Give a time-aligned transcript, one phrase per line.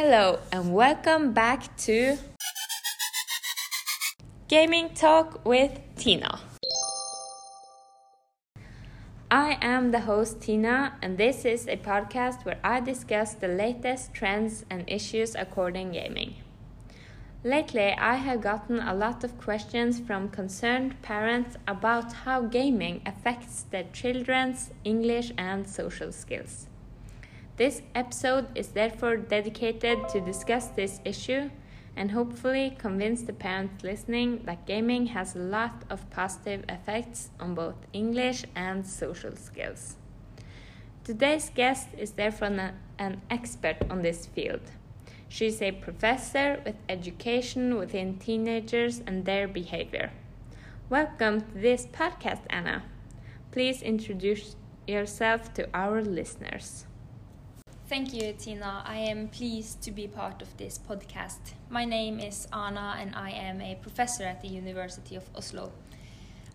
[0.00, 2.16] Hello and welcome back to
[4.46, 6.38] Gaming Talk with Tina.
[9.28, 14.14] I am the host Tina, and this is a podcast where I discuss the latest
[14.14, 16.36] trends and issues according gaming.
[17.42, 23.62] Lately, I have gotten a lot of questions from concerned parents about how gaming affects
[23.62, 26.68] their children's English and social skills.
[27.58, 31.50] This episode is therefore dedicated to discuss this issue
[31.96, 37.56] and hopefully convince the parents listening that gaming has a lot of positive effects on
[37.56, 39.96] both English and social skills.
[41.02, 44.70] Today's guest is therefore an expert on this field.
[45.28, 50.12] She is a professor with education within teenagers and their behavior.
[50.88, 52.84] Welcome to this podcast, Anna.
[53.50, 54.54] Please introduce
[54.86, 56.84] yourself to our listeners.
[57.88, 58.82] Thank you, Tina.
[58.84, 61.54] I am pleased to be part of this podcast.
[61.70, 65.72] My name is Anna, and I am a professor at the University of Oslo.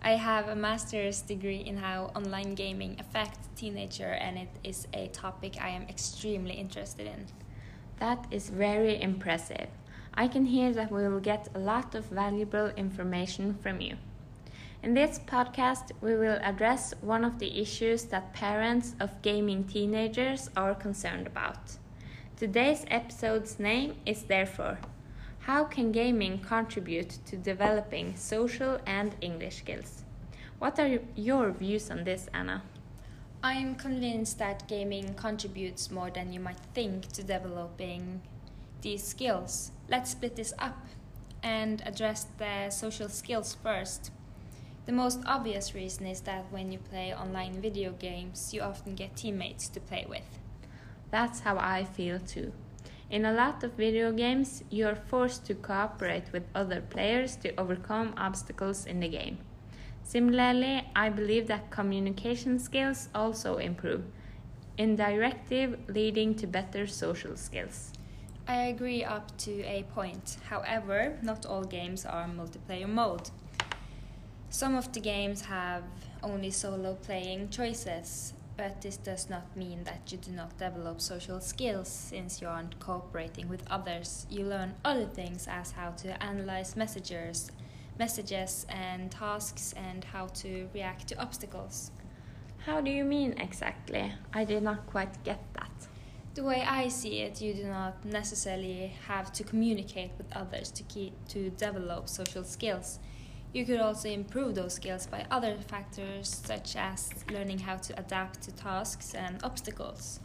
[0.00, 5.08] I have a master's degree in how online gaming affects teenager, and it is a
[5.08, 7.26] topic I am extremely interested in.
[7.98, 9.66] That is very impressive.
[10.14, 13.96] I can hear that we will get a lot of valuable information from you.
[14.84, 20.50] In this podcast, we will address one of the issues that parents of gaming teenagers
[20.58, 21.78] are concerned about.
[22.36, 24.78] Today's episode's name is therefore
[25.38, 30.04] How can gaming contribute to developing social and English skills?
[30.58, 32.62] What are your views on this, Anna?
[33.42, 38.20] I am convinced that gaming contributes more than you might think to developing
[38.82, 39.72] these skills.
[39.88, 40.76] Let's split this up
[41.42, 44.10] and address the social skills first.
[44.86, 49.16] The most obvious reason is that when you play online video games, you often get
[49.16, 50.38] teammates to play with.
[51.10, 52.52] That's how I feel too.
[53.08, 57.58] In a lot of video games, you are forced to cooperate with other players to
[57.58, 59.38] overcome obstacles in the game.
[60.02, 64.04] Similarly, I believe that communication skills also improve,
[64.76, 67.92] indirective leading to better social skills.
[68.46, 70.36] I agree up to a point.
[70.50, 73.30] However, not all games are multiplayer mode.
[74.54, 75.82] Some of the games have
[76.22, 81.40] only solo playing choices, but this does not mean that you do not develop social
[81.40, 84.28] skills since you aren't cooperating with others.
[84.30, 87.50] You learn other things as how to analyze messages,
[87.98, 91.90] messages and tasks and how to react to obstacles.
[92.58, 94.12] How do you mean exactly?
[94.32, 95.88] I did not quite get that.
[96.34, 100.84] The way I see it, you do not necessarily have to communicate with others to
[100.84, 103.00] keep to develop social skills
[103.54, 108.42] you could also improve those skills by other factors such as learning how to adapt
[108.42, 110.18] to tasks and obstacles.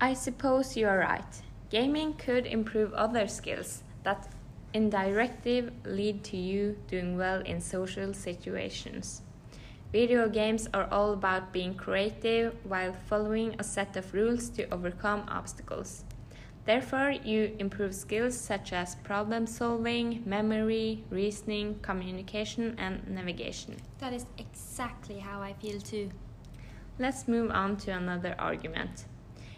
[0.00, 1.42] I suppose you are right.
[1.70, 4.28] Gaming could improve other skills that
[4.72, 9.22] indirectly lead to you doing well in social situations.
[9.90, 15.24] Video games are all about being creative while following a set of rules to overcome
[15.28, 16.04] obstacles.
[16.64, 23.76] Therefore, you improve skills such as problem solving, memory, reasoning, communication, and navigation.
[23.98, 26.10] That is exactly how I feel too.
[26.98, 29.04] Let's move on to another argument.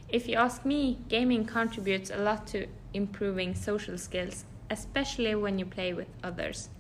[0.09, 5.67] If you ask me, gaming contributes a lot to improving social skills, especially when you
[5.67, 6.71] play with others.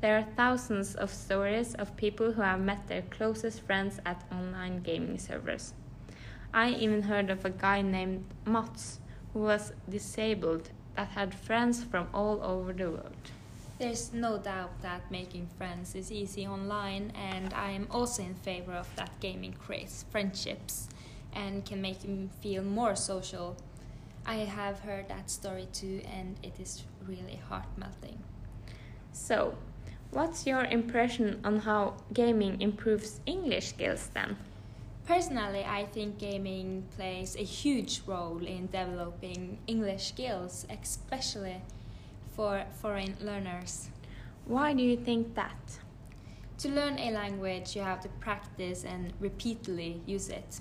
[0.00, 4.82] There are thousands of stories of people who have met their closest friends at online
[4.82, 5.74] gaming servers.
[6.52, 9.00] I even heard of a guy named Mats
[9.36, 13.24] who was disabled that had friends from all over the world.
[13.78, 18.72] There's no doubt that making friends is easy online, and I am also in favor
[18.72, 20.88] of that gaming creates friendships
[21.34, 23.58] and can make you feel more social.
[24.24, 28.18] I have heard that story too, and it is really heart melting.
[29.12, 29.54] So,
[30.12, 34.38] what's your impression on how gaming improves English skills then?
[35.06, 41.62] Personally, I think gaming plays a huge role in developing English skills, especially
[42.34, 43.88] for foreign learners.
[44.46, 45.78] Why do you think that?
[46.58, 50.60] To learn a language, you have to practice and repeatedly use it.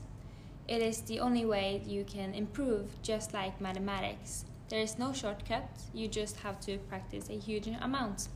[0.67, 4.45] It is the only way you can improve, just like mathematics.
[4.69, 8.27] There is no shortcut, you just have to practice a huge amount.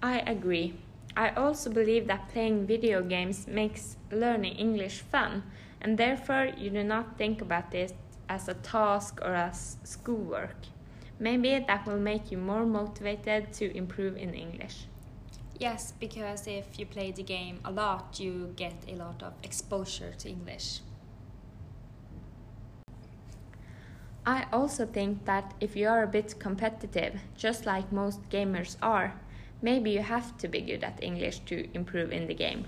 [0.00, 0.74] I agree.
[1.16, 5.42] I also believe that playing video games makes learning English fun,
[5.80, 7.92] and therefore you do not think about it
[8.28, 10.56] as a task or as schoolwork.
[11.18, 14.86] Maybe that will make you more motivated to improve in English.
[15.58, 20.12] Yes, because if you play the game a lot, you get a lot of exposure
[20.18, 20.80] to English.
[24.24, 29.20] I also think that if you are a bit competitive, just like most gamers are,
[29.62, 32.66] maybe you have to be good at English to improve in the game.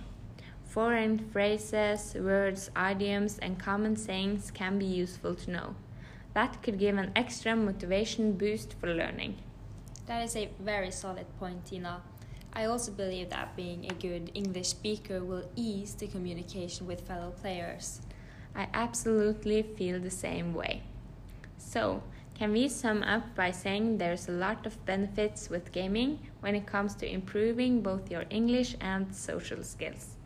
[0.65, 5.75] Foreign phrases, words, idioms, and common sayings can be useful to know.
[6.35, 9.37] That could give an extra motivation boost for learning.
[10.07, 12.03] That is a very solid point, Tina.
[12.55, 17.31] I also believe that being a good English speaker will ease the communication with fellow
[17.31, 18.01] players.
[18.55, 20.83] I absolutely feel the same way.
[21.57, 22.03] So,
[22.35, 26.67] can we sum up by saying there's a lot of benefits with gaming when it
[26.67, 30.17] comes to improving both your English and social skills?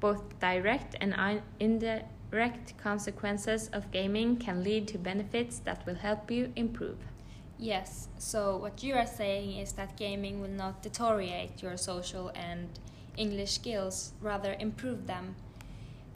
[0.00, 6.52] Both direct and indirect consequences of gaming can lead to benefits that will help you
[6.56, 6.98] improve.
[7.58, 12.70] Yes, so what you are saying is that gaming will not deteriorate your social and
[13.18, 15.36] English skills, rather improve them.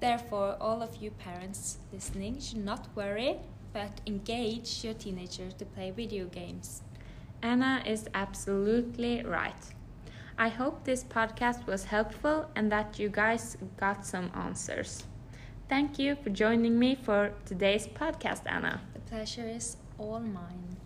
[0.01, 3.41] Therefore, all of you parents listening should not worry,
[3.75, 6.83] but engage your teenager to play video games.
[7.43, 9.63] Anna is absolutely right.
[10.39, 15.05] I hope this podcast was helpful and that you guys got some answers.
[15.69, 18.81] Thank you for joining me for today's podcast, Anna.
[18.95, 20.77] The pleasure is all mine.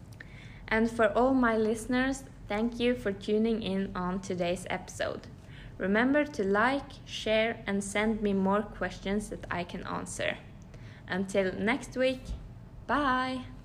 [0.67, 5.27] And for all my listeners, thank you for tuning in on today's episode.
[5.77, 10.39] Remember to like, share, and send me more questions that I can answer.
[11.07, 12.23] Until next week,
[12.89, 13.58] bye!